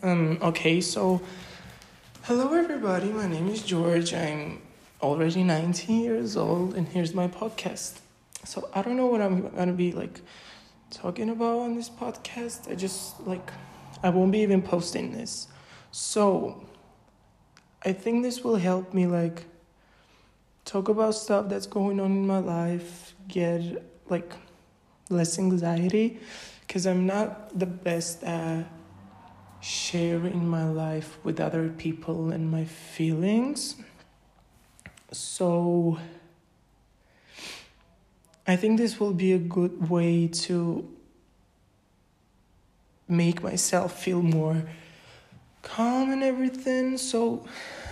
[0.00, 1.20] Um, okay, so
[2.22, 4.14] hello everybody, my name is George.
[4.14, 4.62] I'm
[5.02, 7.98] already 19 years old, and here's my podcast.
[8.44, 10.20] So I don't know what I'm gonna be like
[10.90, 12.70] talking about on this podcast.
[12.70, 13.50] I just like
[14.02, 15.48] I won't be even posting this.
[15.90, 16.66] So
[17.84, 19.44] I think this will help me like
[20.64, 24.32] talk about stuff that's going on in my life, get like
[25.10, 26.18] less anxiety
[26.66, 28.64] because I'm not the best at
[29.62, 33.76] sharing my life with other people and my feelings.
[35.12, 35.98] So
[38.46, 40.88] I think this will be a good way to
[43.08, 44.64] make myself feel more
[45.62, 46.98] calm and everything.
[46.98, 47.46] So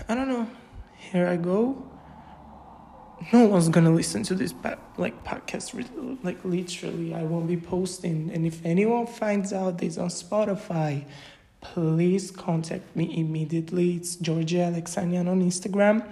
[0.09, 0.49] I don't know.
[0.97, 1.91] Here I go
[3.33, 4.55] no one's gonna listen to this
[4.97, 5.75] like podcast
[6.25, 11.05] like literally i won't be posting and if anyone finds out this on spotify
[11.61, 16.07] please contact me immediately it's georgia alexanian on instagram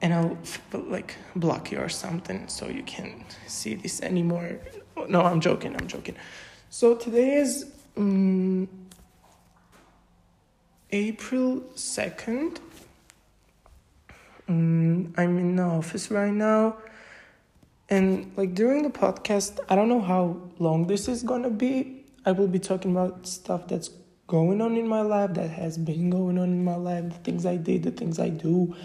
[0.00, 0.36] and i'll
[0.72, 4.58] like block you or something so you can't see this anymore
[5.08, 6.16] no i'm joking i'm joking
[6.70, 8.68] so today is um,
[10.90, 12.58] april 2nd
[14.50, 16.76] um, I'm in the office right now.
[17.88, 21.99] And like during the podcast, I don't know how long this is gonna be.
[22.24, 23.90] I will be talking about stuff that's
[24.26, 27.46] going on in my life, that has been going on in my life, the things
[27.46, 28.76] I did, the things I do,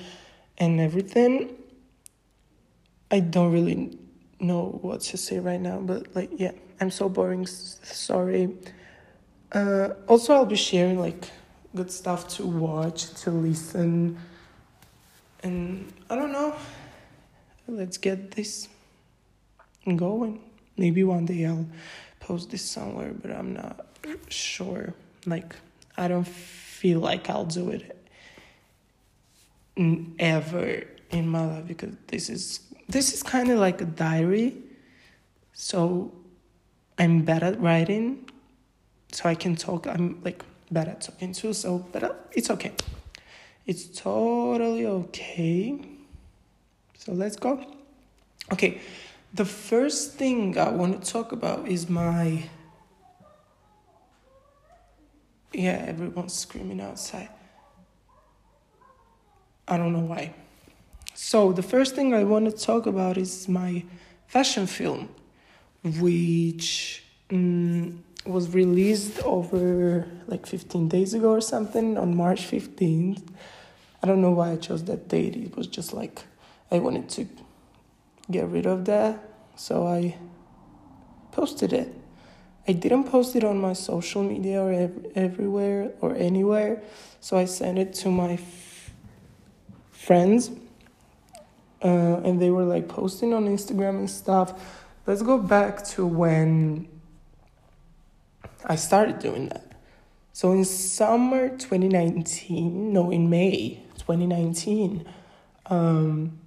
[0.58, 1.56] and everything.
[3.12, 3.98] I don't really
[4.40, 7.46] know what to say right now, but like, yeah, I'm so boring.
[7.46, 8.56] Sorry.
[9.52, 11.30] Uh, also, I'll be sharing like
[11.76, 14.18] good stuff to watch, to listen
[15.46, 16.56] and I don't know.
[17.68, 18.68] Let's get this
[19.96, 20.42] going.
[20.76, 21.68] Maybe one day I'll
[22.26, 23.86] post this somewhere, but I'm not
[24.30, 24.94] sure.
[25.26, 25.56] Like,
[25.96, 27.96] I don't feel like I'll do it
[30.20, 34.56] ever in my life because this is this is kind of like a diary.
[35.54, 36.12] So
[36.98, 38.30] I'm bad at writing,
[39.12, 39.88] so I can talk.
[39.88, 41.54] I'm like bad at talking too.
[41.54, 42.74] So, but uh, it's okay.
[43.66, 45.80] It's totally okay.
[46.98, 47.64] So let's go.
[48.54, 48.82] Okay,
[49.36, 52.44] the first thing I want to talk about is my.
[55.54, 57.30] Yeah, everyone's screaming outside.
[59.68, 60.34] I don't know why.
[61.14, 63.84] So, the first thing I want to talk about is my
[64.28, 65.10] fashion film,
[65.84, 73.24] which um, was released over like 15 days ago or something on March 15th.
[74.04, 75.36] I don't know why I chose that date.
[75.36, 76.24] It was just like
[76.70, 77.28] I wanted to
[78.30, 79.20] get rid of that,
[79.56, 80.18] so I
[81.32, 81.94] posted it.
[82.68, 86.82] I didn't post it on my social media or ev- everywhere or anywhere,
[87.20, 88.92] so I sent it to my f-
[89.92, 90.52] friends,
[91.84, 91.88] uh,
[92.24, 94.84] and they were like posting on Instagram and stuff.
[95.06, 96.88] Let's go back to when
[98.66, 99.74] I started doing that.
[100.34, 105.06] So in summer 2019, no, in May 2019,
[105.68, 106.40] um,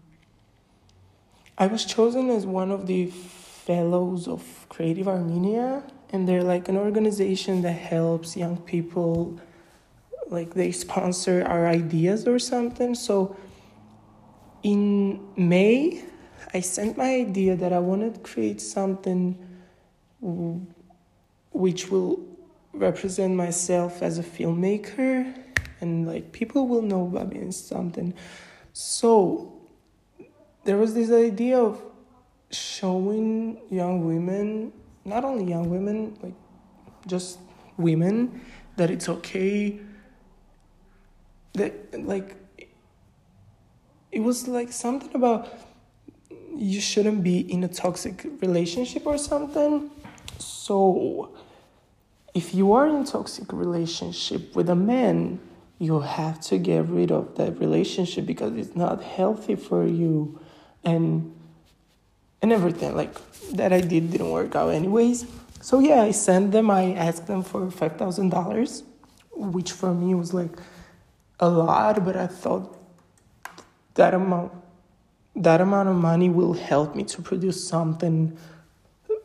[1.61, 6.77] I was chosen as one of the fellows of Creative Armenia, and they're like an
[6.77, 9.41] organization that helps young people,
[10.29, 12.95] like they sponsor our ideas or something.
[12.95, 13.37] So
[14.63, 16.05] in May,
[16.55, 19.37] I sent my idea that I wanted to create something
[21.53, 22.25] which will
[22.73, 25.35] represent myself as a filmmaker
[25.81, 28.15] and like people will know about me and something
[28.73, 29.58] so
[30.69, 31.81] there was this idea of
[32.51, 34.71] showing young women
[35.03, 36.35] not only young women like
[37.07, 37.39] just
[37.79, 38.43] women
[38.77, 39.81] that it's okay
[41.55, 41.73] that
[42.05, 42.37] like
[44.13, 45.49] it was like something about
[46.55, 49.91] you shouldn't be in a toxic relationship or something.
[50.37, 51.35] So
[52.35, 55.41] if you are in a toxic relationship with a man,
[55.79, 60.39] you have to get rid of that relationship because it's not healthy for you
[60.85, 61.35] and
[62.41, 63.15] and everything like
[63.53, 65.27] that I did didn't work out anyways.
[65.61, 68.85] So yeah, I sent them, I asked them for five thousand dollars,
[69.35, 70.53] which for me was like
[71.41, 72.77] a lot, but I thought
[73.95, 74.53] that amount
[75.35, 78.37] that amount of money will help me to produce something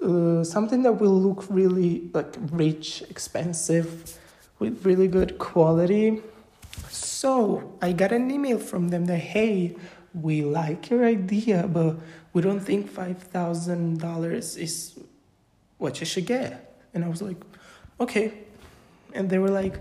[0.04, 4.20] uh, something that will look really like rich, expensive,
[4.60, 6.22] with really good quality.
[6.90, 9.76] So I got an email from them that hey,
[10.14, 11.98] we like your idea, but
[12.34, 14.98] we don't think five thousand dollars is
[15.78, 16.82] what you should get.
[16.94, 17.38] And I was like,
[18.00, 18.34] okay,
[19.14, 19.80] and they were like,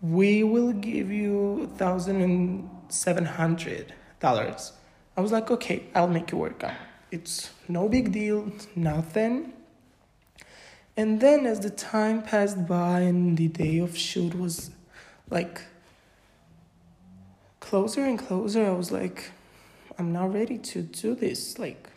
[0.00, 4.72] "We will give you thousand and seven hundred dollars."
[5.16, 6.74] I was like, "Okay, I'll make it work out.
[7.10, 9.52] It's no big deal, nothing."
[10.96, 14.70] And then, as the time passed by and the day of shoot was
[15.28, 15.60] like
[17.58, 19.32] closer and closer, I was like,
[19.98, 21.58] I'm not ready to do this.
[21.58, 21.88] Like,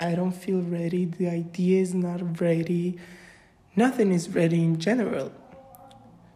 [0.00, 1.04] I don't feel ready.
[1.04, 2.98] The idea is not ready.
[3.76, 5.32] Nothing is ready in general.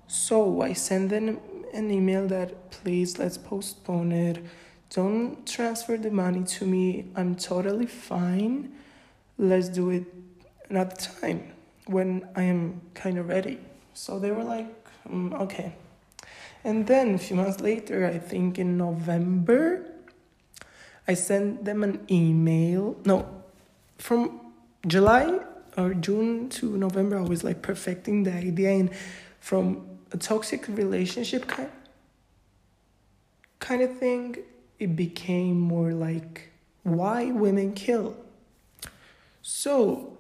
[0.07, 1.39] So I sent them
[1.73, 4.45] an email that please let's postpone it.
[4.91, 7.07] Don't transfer the money to me.
[7.15, 8.73] I'm totally fine.
[9.39, 10.05] Let's do it
[10.69, 11.53] another time
[11.87, 13.59] when I am kind of ready.
[13.95, 14.67] So they were like,
[15.09, 15.75] mm, okay.
[16.65, 19.87] And then a few months later, I think in November,
[21.11, 22.97] I sent them an email.
[23.05, 23.29] No,
[23.99, 24.41] from
[24.87, 25.41] July
[25.77, 28.71] or June to November, I was like perfecting the idea.
[28.71, 28.91] And
[29.41, 29.65] from
[30.13, 31.69] a toxic relationship kind,
[33.59, 34.37] kind of thing,
[34.79, 36.53] it became more like
[36.85, 38.17] why women kill.
[39.43, 40.17] So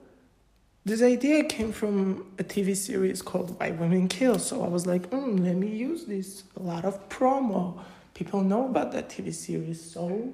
[0.84, 4.40] this idea came from a TV series called Why Women Kill.
[4.40, 6.42] So I was like, mm, let me use this.
[6.56, 7.78] A lot of promo.
[8.14, 9.80] People know about that TV series.
[9.80, 10.32] So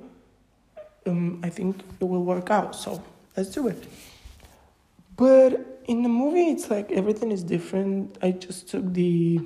[1.07, 2.75] um, I think it will work out.
[2.75, 3.03] So
[3.37, 3.87] let's do it.
[5.17, 8.19] But in the movie, it's like everything is different.
[8.23, 9.41] I just took the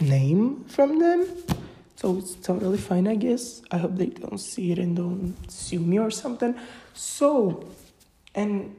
[0.00, 1.26] name from them.
[1.96, 3.62] So it's totally fine, I guess.
[3.70, 6.56] I hope they don't see it and don't sue me or something.
[6.94, 7.64] So,
[8.34, 8.74] and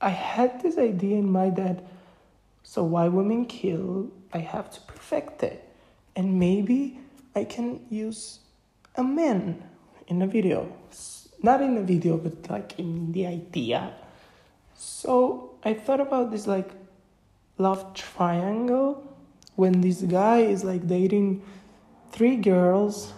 [0.00, 1.82] I had this idea in my that
[2.62, 5.64] so why women kill, I have to perfect it.
[6.14, 6.98] And maybe
[7.34, 8.40] I can use
[8.96, 9.62] a man
[10.08, 10.72] in a video.
[11.42, 13.92] Not in the video, but like in the idea.
[14.74, 16.70] So I thought about this like
[17.58, 19.04] love triangle
[19.54, 21.42] when this guy is like dating
[22.10, 23.12] three girls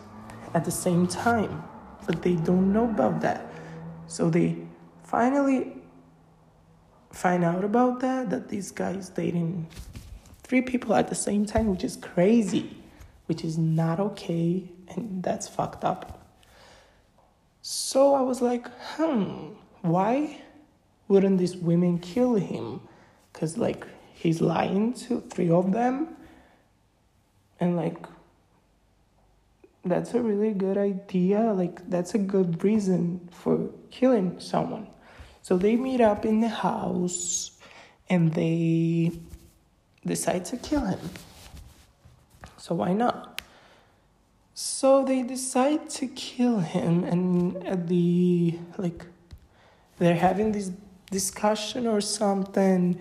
[0.52, 1.62] at the same time,
[2.06, 3.50] but they don't know about that.
[4.06, 4.56] So they
[5.04, 5.76] finally
[7.12, 9.66] find out about that that this guy is dating
[10.42, 12.76] three people at the same time which is crazy
[13.26, 16.19] which is not okay and that's fucked up
[17.70, 19.50] so i was like hmm
[19.82, 20.40] why
[21.08, 22.80] wouldn't these women kill him
[23.32, 26.08] because like he's lying to three of them
[27.60, 27.96] and like
[29.84, 34.86] that's a really good idea like that's a good reason for killing someone
[35.42, 37.52] so they meet up in the house
[38.10, 39.12] and they
[40.04, 40.98] decide to kill him.
[42.58, 43.29] So why not?
[44.62, 49.06] So they decide to kill him, and at the like,
[49.96, 50.70] they're having this
[51.10, 53.00] discussion or something,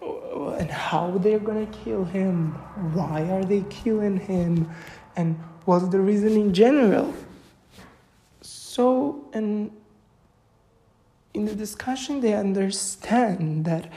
[0.00, 2.52] and how they're gonna kill him,
[2.94, 4.70] why are they killing him,
[5.14, 7.12] and what's the reason in general.
[8.40, 9.70] So, and
[11.34, 13.92] in the discussion they understand that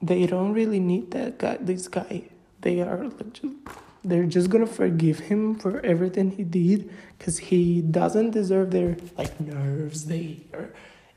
[0.00, 2.22] they don't really need that guy this guy
[2.60, 3.10] they are
[4.04, 9.38] they're just gonna forgive him for everything he did because he doesn't deserve their like
[9.40, 10.72] nerves their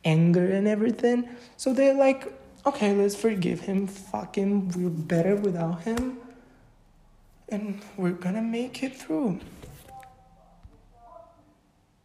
[0.05, 1.27] anger and everything.
[1.57, 2.31] So they're like
[2.65, 3.87] okay let's forgive him.
[3.87, 6.17] Fucking we're better without him
[7.49, 9.39] and we're gonna make it through.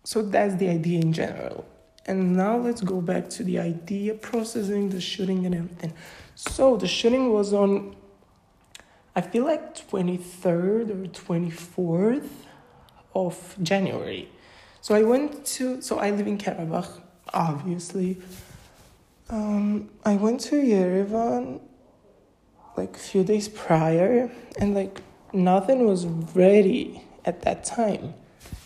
[0.05, 1.65] So that's the idea in general.
[2.07, 5.93] And now let's go back to the idea processing, the shooting, and everything.
[6.35, 7.95] So the shooting was on,
[9.15, 12.29] I feel like 23rd or 24th
[13.15, 14.29] of January.
[14.81, 17.01] So I went to, so I live in Karabakh,
[17.33, 18.21] obviously.
[19.29, 21.61] Um, I went to Yerevan
[22.77, 25.03] like a few days prior, and like
[25.33, 28.15] nothing was ready at that time.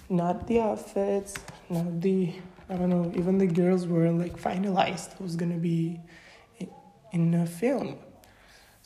[0.08, 1.34] Not the outfits,
[1.68, 2.32] not the
[2.68, 5.12] I don't know, even the girls were like finalized.
[5.14, 6.00] It was gonna be
[7.12, 7.98] in a film.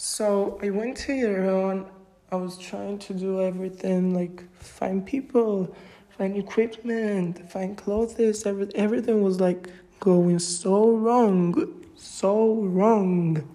[0.03, 1.87] So I went to Yerevan.
[2.33, 5.77] I was trying to do everything like find people,
[6.17, 8.47] find equipment, find clothes.
[8.47, 9.69] Every, everything was like
[10.01, 13.47] going so wrong, so wrong.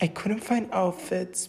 [0.00, 1.48] I couldn't find outfits.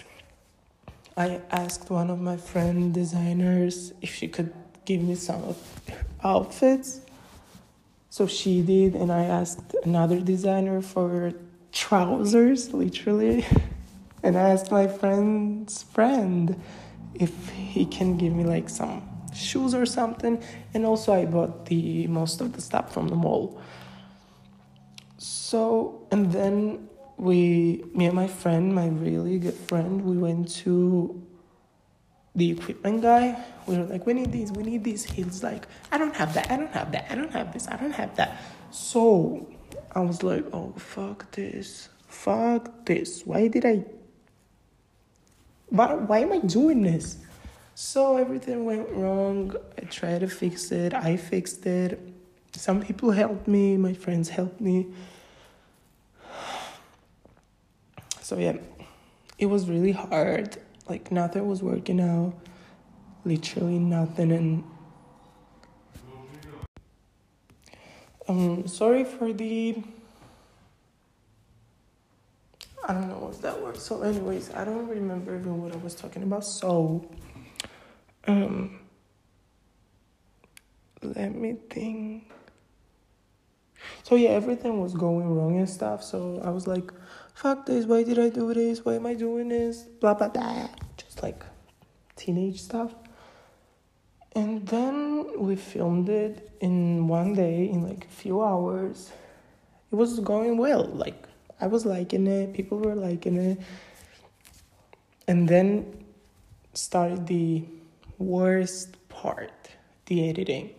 [1.15, 4.51] I asked one of my friend designers if she could
[4.85, 5.53] give me some
[6.23, 7.01] outfits
[8.11, 11.31] so she did, and I asked another designer for
[11.71, 13.45] trousers, literally.
[14.23, 16.61] And I asked my friend's friend
[17.15, 19.01] if he can give me like some
[19.33, 20.43] shoes or something.
[20.73, 23.61] And also, I bought the most of the stuff from the mall.
[25.17, 31.21] So, and then we, me and my friend, my really good friend, we went to
[32.35, 33.43] the equipment guy.
[33.67, 35.03] We were like, we need these, we need these.
[35.03, 37.75] He's like, I don't have that, I don't have that, I don't have this, I
[37.75, 38.41] don't have that.
[38.71, 39.47] So
[39.93, 43.23] I was like, oh, fuck this, fuck this.
[43.25, 43.83] Why did I,
[45.69, 47.17] why, why am I doing this?
[47.75, 49.55] So everything went wrong.
[49.77, 51.99] I tried to fix it, I fixed it.
[52.53, 54.87] Some people helped me, my friends helped me.
[58.21, 58.57] So yeah,
[59.37, 60.57] it was really hard.
[60.87, 62.33] Like nothing was working out.
[63.25, 64.63] Literally nothing and
[68.31, 69.83] um sorry for the
[72.87, 73.77] I don't know what's that word.
[73.77, 76.45] So anyways, I don't remember even what I was talking about.
[76.45, 77.07] So
[78.27, 78.79] um
[81.01, 82.31] let me think.
[84.03, 86.03] So yeah, everything was going wrong and stuff.
[86.03, 86.91] So I was like,
[87.33, 88.85] fuck this, why did I do this?
[88.85, 89.83] Why am I doing this?
[89.99, 90.69] Blah blah blah.
[90.97, 91.43] Just like
[92.15, 92.93] teenage stuff.
[94.33, 99.11] And then we filmed it in one day, in like a few hours.
[99.91, 100.85] It was going well.
[100.85, 101.27] Like
[101.59, 103.59] I was liking it, people were liking it.
[105.27, 106.05] And then
[106.73, 107.63] started the
[108.17, 109.51] worst part,
[110.05, 110.71] the editing.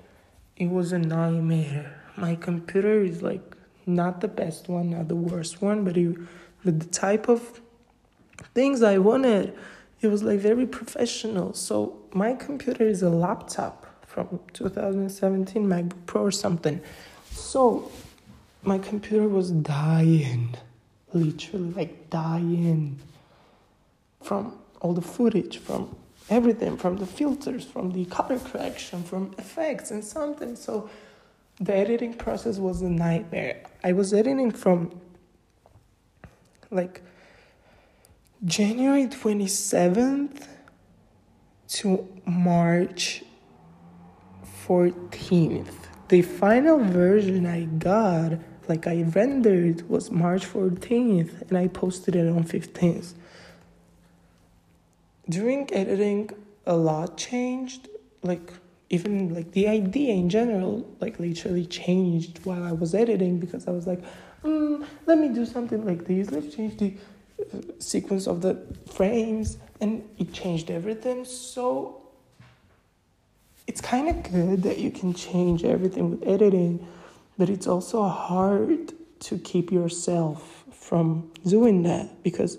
[0.57, 2.01] It was a nightmare.
[2.17, 3.57] My computer is like
[3.87, 6.17] not the best one, not the worst one, but it
[6.65, 7.61] the type of
[8.55, 9.57] things I wanted.
[10.03, 11.55] It was like very professional.
[11.55, 16.81] So my computer is a laptop from 2017 MacBook Pro or something.
[17.31, 17.91] So
[18.63, 20.57] my computer was dying,
[21.13, 22.99] literally like dying
[24.21, 25.95] from all the footage, from
[26.29, 30.57] everything, from the filters, from the color correction, from effects and something.
[30.57, 30.91] So
[31.61, 33.63] the editing process was a nightmare.
[33.85, 35.01] I was editing from
[36.71, 37.03] like
[38.45, 40.49] January 27th
[41.69, 43.23] to March
[44.67, 45.73] 14th.
[46.09, 48.33] The final version I got,
[48.67, 53.15] like I rendered, was March 14th and I posted it on 15th.
[55.29, 56.31] During editing,
[56.67, 57.89] a lot changed.
[58.25, 58.53] Like,
[58.91, 63.71] even like the idea in general, like literally changed while I was editing because I
[63.71, 64.03] was like,
[64.43, 66.33] mm, let me do something like this.
[66.33, 66.95] Let's change the
[67.79, 69.59] sequence of the frames.
[69.81, 71.25] And it changed everything.
[71.25, 72.03] So
[73.67, 76.87] it's kind of good that you can change everything with editing,
[77.39, 82.59] but it's also hard to keep yourself from doing that because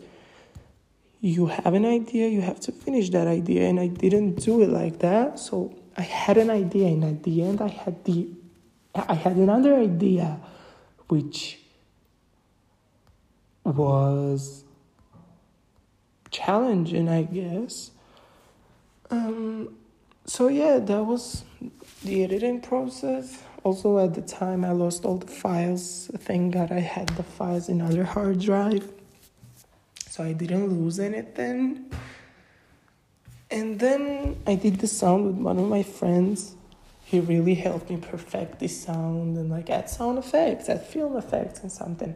[1.19, 4.69] you have an idea, you have to finish that idea, and I didn't do it
[4.69, 5.39] like that.
[5.39, 8.29] So I had an idea, and at the end, I had the
[8.95, 10.39] I had another idea,
[11.07, 11.59] which
[13.63, 14.62] was
[16.33, 17.91] challenging, I guess.
[19.09, 19.77] Um,
[20.25, 21.45] so yeah, that was
[22.03, 23.43] the editing process.
[23.63, 26.11] Also, at the time, I lost all the files.
[26.17, 28.91] Thank God I had the files in other hard drive,
[30.09, 31.89] so I didn't lose anything.
[33.49, 36.55] And then I did the sound with one of my friends.
[37.05, 41.61] He really helped me perfect the sound and like add sound effects, add film effects,
[41.61, 42.15] and something.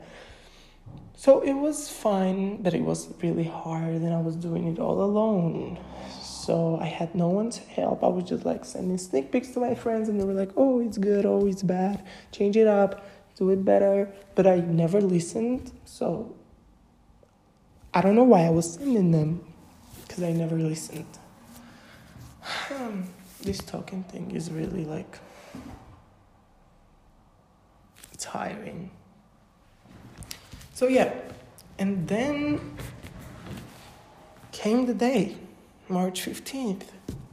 [1.19, 5.01] So it was fine, but it was really hard, and I was doing it all
[5.01, 5.79] alone.
[6.21, 8.03] So I had no one to help.
[8.03, 10.79] I was just like sending sneak peeks to my friends, and they were like, oh,
[10.79, 13.03] it's good, oh, it's bad, change it up,
[13.35, 14.13] do it better.
[14.35, 16.35] But I never listened, so
[17.95, 19.43] I don't know why I was sending them,
[20.07, 21.17] because I never listened.
[22.69, 23.09] Um,
[23.41, 25.17] this talking thing is really like
[28.19, 28.91] tiring.
[30.77, 31.11] So yeah,
[31.79, 32.77] and then
[34.51, 35.35] came the day,
[35.89, 36.83] March 15th.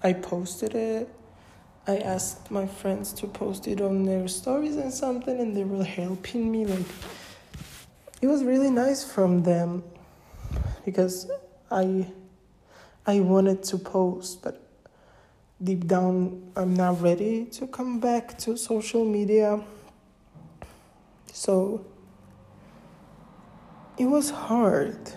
[0.02, 1.14] I posted it.
[1.86, 5.84] I asked my friends to post it on their stories and something, and they were
[5.84, 6.64] helping me.
[6.64, 6.86] Like,
[8.22, 9.84] it was really nice from them
[10.86, 11.30] because
[11.70, 12.06] I
[13.06, 14.58] I wanted to post, but
[15.62, 19.62] deep down, I'm not ready to come back to social media.
[21.30, 21.84] So
[23.98, 25.12] it was hard.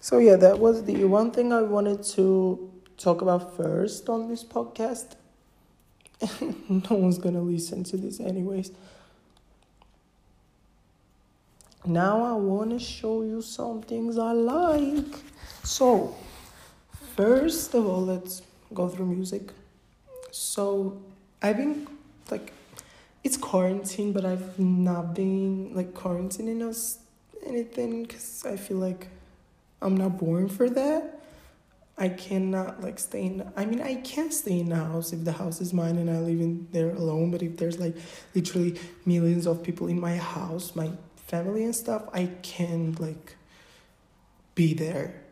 [0.00, 4.44] So, yeah, that was the one thing I wanted to talk about first on this
[4.44, 5.14] podcast.
[6.68, 8.72] no one's gonna listen to this, anyways.
[11.84, 15.16] Now, I want to show you some things I like.
[15.64, 16.14] So,
[17.16, 19.50] first of all, let's go through music.
[20.30, 21.02] So,
[21.42, 21.88] I've been
[22.30, 22.52] like
[23.24, 26.98] it's quarantine, but I've not been like quarantining us
[27.46, 29.08] anything because I feel like
[29.80, 31.20] I'm not born for that.
[31.98, 33.52] I cannot like stay in.
[33.56, 36.18] I mean, I can stay in the house if the house is mine and I
[36.18, 37.30] live in there alone.
[37.30, 37.96] But if there's like
[38.34, 43.36] literally millions of people in my house, my family and stuff, I can like
[44.54, 45.22] be there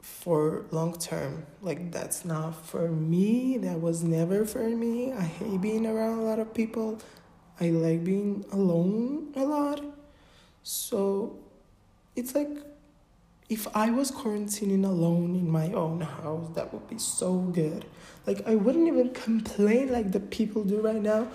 [0.00, 1.46] for long term.
[1.62, 3.56] Like that's not for me.
[3.58, 5.12] That was never for me.
[5.12, 7.00] I hate being around a lot of people.
[7.62, 9.80] I like being alone a lot.
[10.64, 11.38] So
[12.16, 12.50] it's like
[13.48, 17.84] if I was quarantining alone in my own house, that would be so good.
[18.26, 21.28] Like I wouldn't even complain like the people do right now.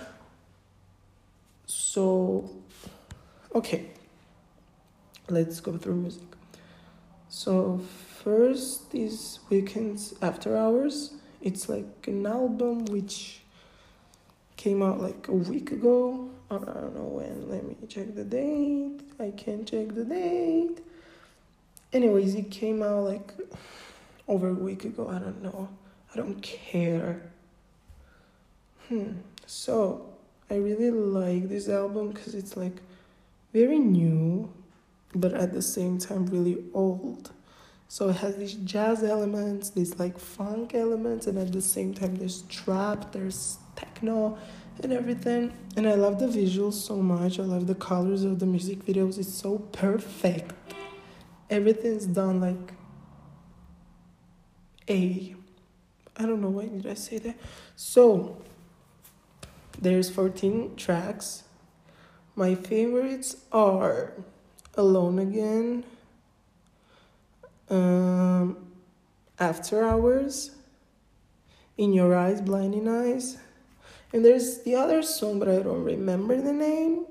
[1.66, 2.50] So
[3.56, 3.92] okay.
[5.30, 6.28] Let's go through music.
[7.30, 7.80] So
[8.24, 11.14] first is Weeknd's After Hours.
[11.42, 13.42] It's like an album which
[14.58, 16.30] came out like a week ago.
[16.50, 17.50] I don't know when.
[17.50, 19.00] Let me check the date.
[19.20, 20.80] I can't check the date.
[21.94, 23.34] Anyways, it came out like
[24.28, 25.08] over a week ago.
[25.10, 25.70] I don't know.
[26.14, 27.22] I don't care.
[28.88, 29.14] Hmm.
[29.46, 30.14] So
[30.50, 32.82] I really like this album because it's like
[33.54, 34.52] very new,
[35.14, 37.32] but at the same time really old.
[37.90, 42.16] So it has these jazz elements, these like funk elements, and at the same time
[42.16, 44.38] there's trap, there's techno,
[44.84, 45.54] and everything.
[45.78, 47.40] And I love the visuals so much.
[47.40, 49.18] I love the colors of the music videos.
[49.18, 50.54] It's so perfect.
[51.50, 52.74] Everything's done like
[54.90, 55.34] a.
[56.18, 57.38] I don't know why did I say that.
[57.76, 58.42] So
[59.80, 61.44] there's 14 tracks.
[62.36, 64.14] My favorites are
[64.76, 65.86] Alone Again
[67.70, 68.58] um,
[69.40, 70.52] After Hours,
[71.78, 73.38] In Your Eyes, Blinding Eyes.
[74.14, 77.06] And there's the other song, but I don't remember the name.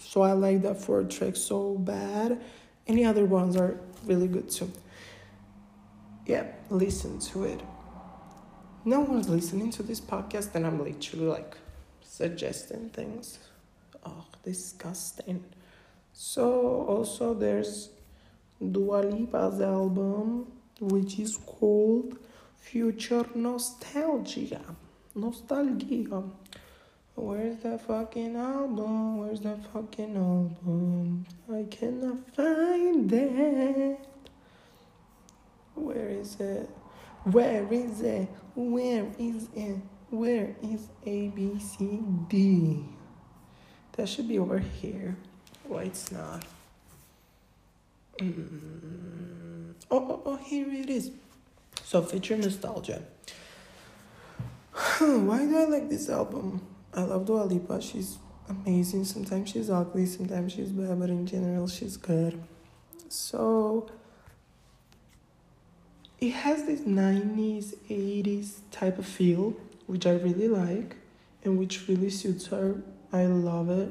[0.00, 2.40] So I like that four track so bad.
[2.86, 4.72] Any other ones are really good too.
[6.26, 7.60] Yeah, listen to it.
[8.84, 11.56] No one's listening to this podcast, and I'm literally like
[12.00, 13.38] suggesting things.
[14.04, 15.44] Oh, disgusting.
[16.12, 17.90] So also there's
[18.60, 20.46] Dua Lipa's album,
[20.80, 22.18] which is called
[22.56, 24.60] Future Nostalgia.
[25.14, 26.24] Nostalgia.
[27.14, 29.18] Where's the fucking album?
[29.18, 31.26] Where's the fucking album?
[31.52, 33.98] I cannot find it.
[35.74, 36.68] Where is it?
[37.24, 38.28] Where is it?
[38.54, 39.78] Where is it?
[40.10, 42.84] Where is A B C D?
[43.92, 45.16] That should be over here.
[45.64, 46.44] Why it's not?
[48.18, 49.74] Mm.
[49.90, 51.10] Oh, oh, oh, here it is.
[51.84, 53.02] So, Future Nostalgia.
[54.98, 56.60] Why do I like this album?
[56.94, 57.80] I love Dua Lipa.
[57.80, 59.04] She's amazing.
[59.04, 62.40] Sometimes she's ugly, sometimes she's bad, but in general, she's good.
[63.08, 63.88] So,
[66.20, 69.54] it has this 90s, 80s type of feel,
[69.86, 70.96] which I really like
[71.44, 72.82] and which really suits her.
[73.12, 73.90] I love it.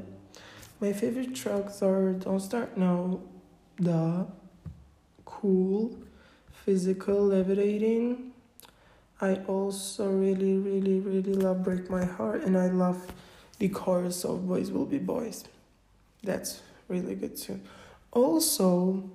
[0.79, 3.19] My favorite tracks are Don't Start Now,
[3.79, 4.25] the
[5.25, 5.95] cool
[6.51, 8.31] physical levitating
[9.21, 13.11] i also really really really love break my heart and i love
[13.59, 15.43] the chorus of boys will be boys.
[16.23, 17.59] That's really good too.
[18.11, 19.09] Also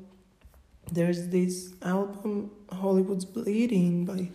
[0.91, 4.29] there's this album hollywood's bleeding by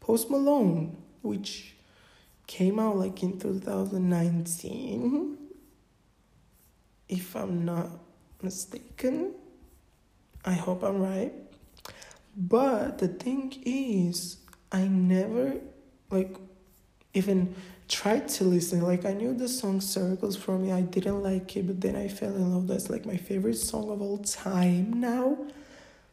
[0.00, 1.74] post malone which
[2.46, 5.36] came out like in 2019
[7.10, 7.86] if i'm not
[8.42, 9.34] mistaken
[10.44, 11.32] I hope I'm right.
[12.36, 14.38] But the thing is,
[14.72, 15.60] I never
[16.10, 16.36] like
[17.14, 17.54] even
[17.88, 18.80] tried to listen.
[18.80, 20.72] Like I knew the song Circles for me.
[20.72, 22.68] I didn't like it, but then I fell in love.
[22.68, 25.38] That's like my favorite song of all time now.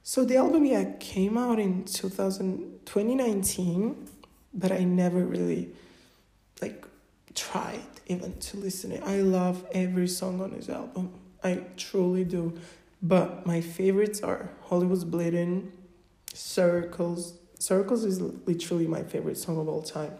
[0.03, 4.07] So the album yeah came out in 2000, 2019,
[4.53, 5.69] but I never really
[6.61, 6.85] like
[7.35, 9.03] tried even to listen it.
[9.03, 11.13] I love every song on his album.
[11.43, 12.57] I truly do.
[13.01, 15.71] But my favorites are Hollywood's Bleeding,
[16.33, 17.33] Circles.
[17.59, 20.13] Circles is literally my favorite song of all time.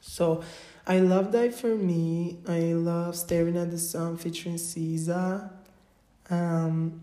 [0.00, 0.42] So
[0.86, 2.38] I love Die For Me.
[2.48, 5.50] I love Staring at the Sun featuring SZA.
[6.30, 7.02] Um,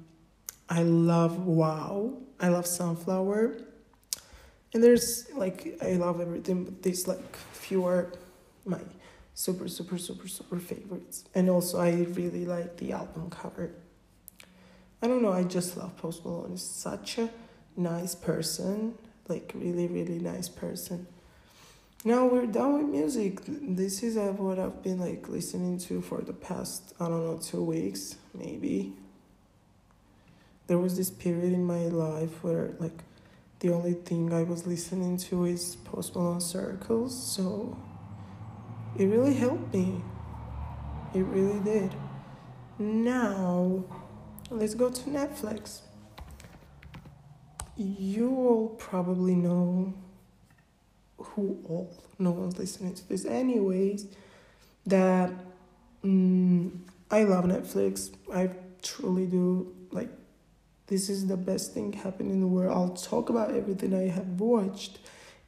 [0.69, 2.17] I love Wow.
[2.39, 3.57] I love Sunflower.
[4.73, 8.11] And there's like, I love everything, but these like few are
[8.65, 8.79] my
[9.33, 11.23] super, super, super, super favorites.
[11.33, 13.71] And also, I really like the album cover.
[15.05, 16.49] I don't know, I just love Post Malone.
[16.49, 17.29] He's such a
[17.77, 18.95] nice person,
[19.27, 21.05] like really, really nice person.
[22.03, 23.39] Now we're done with music.
[23.45, 27.37] This is uh, what I've been like listening to for the past, I don't know,
[27.37, 28.93] two weeks, maybe.
[30.67, 33.03] there was this period in my life where like
[33.59, 37.77] the only thing I was listening to is Post Malone Circles, so
[38.97, 40.01] it really helped me.
[41.13, 41.93] It really did.
[42.77, 43.83] Now,
[44.49, 45.79] let's go to Netflix.
[47.77, 49.93] You all probably know
[51.17, 54.07] who all, no one's listening to this, anyways,
[54.85, 55.31] that
[56.03, 56.71] mm,
[57.11, 58.13] I love Netflix.
[58.33, 59.73] I truly do.
[59.91, 60.09] Like,
[60.87, 62.71] this is the best thing happening in the world.
[62.71, 64.99] I'll talk about everything I have watched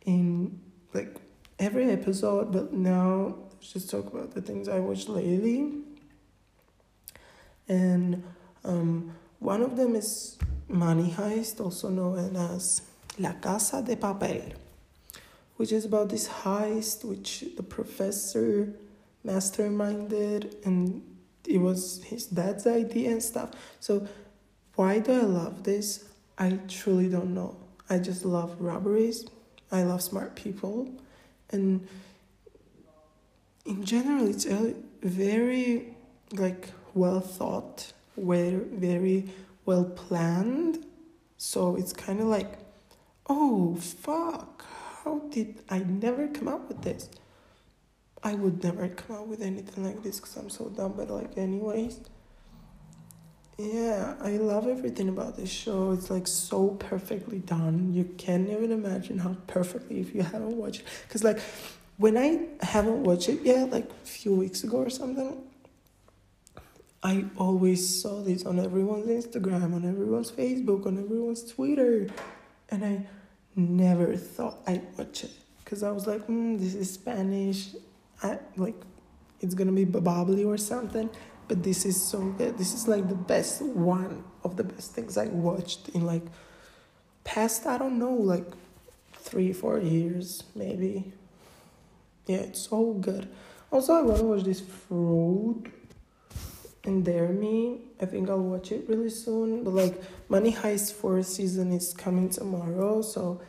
[0.06, 0.60] in
[0.94, 1.16] like
[1.60, 5.74] every episode, but now let's just talk about the things I watched lately.
[7.68, 8.24] And
[8.68, 12.82] um, one of them is Money Heist, also known as
[13.18, 14.54] La Casa de Papel,
[15.56, 18.74] which is about this heist which the professor
[19.26, 21.02] masterminded and
[21.48, 23.52] it was his dad's idea and stuff.
[23.80, 24.08] So
[24.76, 26.06] why do I love this?
[26.38, 27.58] I truly don't know.
[27.90, 29.26] I just love robberies.
[29.72, 30.94] I love smart people.
[31.50, 31.88] And
[33.66, 34.46] in general, it's
[35.02, 35.96] very
[36.34, 39.32] like well thought, very, very
[39.66, 40.86] well planned.
[41.38, 42.58] So it's kind of like,
[43.30, 44.66] oh, fuck,
[45.04, 47.10] how did I never come up with this?
[48.24, 51.38] I would never come up with anything like this because I'm so dumb, but like,
[51.38, 52.02] anyways
[53.58, 55.92] yeah, I love everything about this show.
[55.92, 57.92] It's like so perfectly done.
[57.92, 60.88] You can't even imagine how perfectly if you haven't watched it.
[61.08, 61.40] Because, like,
[61.98, 65.42] when I haven't watched it yet, like a few weeks ago or something,
[67.04, 72.08] I always saw this on everyone's Instagram, on everyone's Facebook, on everyone's Twitter.
[72.70, 73.06] And I
[73.56, 75.32] never thought I'd watch it.
[75.64, 77.70] Because I was like, mm, this is Spanish.
[78.24, 78.76] I, like,
[79.42, 81.10] it's gonna be bubbly or something
[81.48, 82.58] but this is so good.
[82.58, 86.24] This is like the best one of the best things I watched in like
[87.24, 88.46] past I don't know like
[89.14, 91.14] three four years maybe.
[92.26, 93.30] Yeah, it's so good.
[93.72, 95.72] Also, I want to watch this Freud
[96.88, 97.82] and Dare Me.
[98.02, 99.64] I think I'll watch it really soon.
[99.64, 103.42] But like Money Heist fourth season is coming tomorrow, so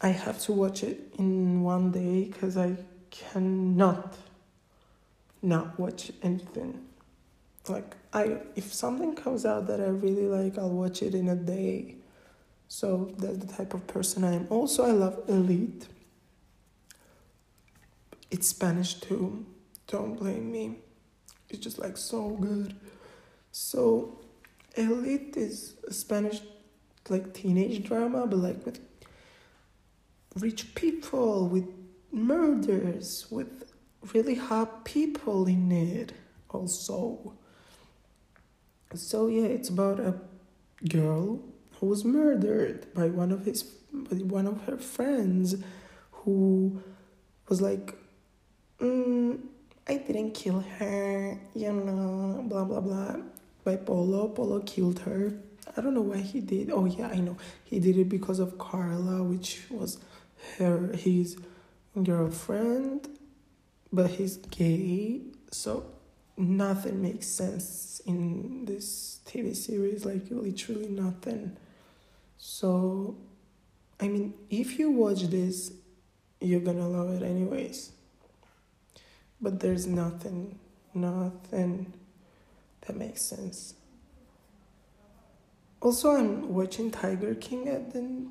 [0.00, 2.76] I have to watch it in one day because I
[3.10, 4.16] cannot
[5.42, 6.80] not watch anything
[7.68, 11.36] like I if something comes out that I really like, I'll watch it in a
[11.36, 11.96] day.
[12.68, 14.46] So that's the type of person I am.
[14.50, 15.86] Also, I love Elite.
[18.30, 19.46] It's Spanish too.
[19.86, 20.78] Don't blame me.
[21.54, 22.74] It's just like so good.
[23.52, 24.18] So,
[24.76, 26.40] Elite is a Spanish
[27.08, 28.80] like teenage drama, but like with
[30.36, 31.68] rich people, with
[32.10, 33.70] murders, with
[34.12, 36.12] really hot people in it
[36.50, 37.34] also.
[38.94, 40.14] So yeah, it's about a
[40.88, 41.40] girl
[41.78, 45.56] who was murdered by one of his by one of her friends
[46.10, 46.82] who
[47.48, 47.94] was like
[48.80, 49.40] mm,
[49.86, 53.16] I didn't kill her, you know, blah blah blah.
[53.64, 55.32] By Polo, Polo killed her.
[55.76, 56.70] I don't know why he did.
[56.70, 57.36] Oh yeah, I know.
[57.64, 59.98] He did it because of Carla, which was
[60.58, 61.36] her his
[62.02, 63.08] girlfriend,
[63.92, 65.22] but he's gay.
[65.50, 65.86] So
[66.36, 71.56] nothing makes sense in this TV series, like literally nothing.
[72.38, 73.16] So,
[74.00, 75.72] I mean, if you watch this,
[76.40, 77.93] you're gonna love it anyways.
[79.44, 80.58] But there's nothing,
[80.94, 81.92] nothing
[82.80, 83.74] that makes sense.
[85.82, 88.26] Also, I'm watching Tiger King at the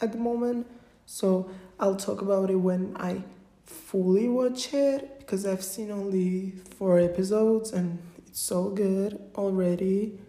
[0.00, 0.68] at the moment,
[1.04, 3.24] so I'll talk about it when I
[3.64, 10.20] fully watch it because I've seen only four episodes and it's so good already.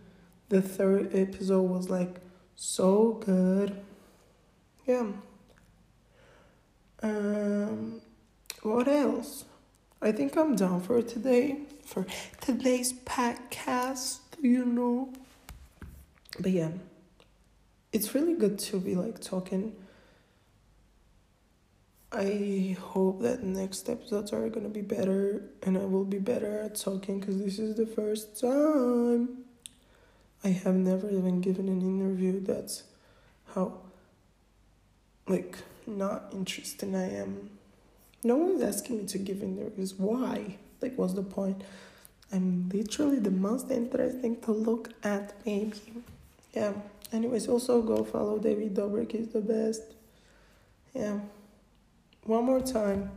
[0.50, 2.16] The third episode was like
[2.56, 3.80] so good.
[4.88, 5.12] Yeah.
[7.04, 8.02] Um
[8.64, 9.46] what else?
[10.02, 12.06] I think I'm done for today for
[12.40, 15.14] today's podcast, you know.
[16.40, 16.72] But yeah.
[17.94, 19.76] It's really good to be like talking
[22.14, 26.76] I hope that next episodes are gonna be better and I will be better at
[26.76, 29.46] talking because this is the first time.
[30.44, 32.42] I have never even given an interview.
[32.42, 32.84] That's
[33.54, 33.80] how,
[35.26, 35.56] like,
[35.88, 37.52] not interesting I am.
[38.24, 39.94] No one's asking me to give interviews.
[39.96, 40.58] Why?
[40.82, 41.62] Like, what's the point?
[42.32, 46.04] I'm literally the most interesting to look at, maybe.
[46.54, 46.74] Yeah.
[47.12, 49.12] Anyways, also go follow David Dobrik.
[49.12, 49.82] He's the best.
[50.94, 51.20] Yeah
[52.24, 53.12] one more time.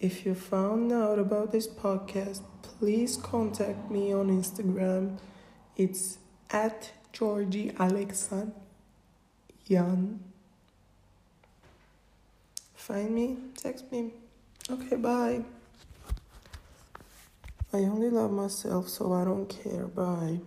[0.00, 5.18] If you found out about this podcast, please contact me on Instagram.
[5.76, 6.18] It's
[6.50, 8.52] at Georgie Alexan
[9.66, 10.20] Yan.
[12.84, 14.10] Find me, text me.
[14.70, 15.42] Okay, bye.
[17.72, 19.86] I only love myself, so I don't care.
[19.86, 20.40] Bye.